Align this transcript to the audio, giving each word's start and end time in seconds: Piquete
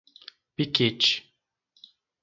Piquete 0.57 1.21